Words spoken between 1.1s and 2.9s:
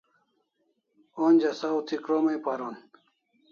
Onja saw thi krom ai paron